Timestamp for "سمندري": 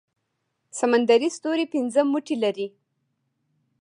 0.79-1.29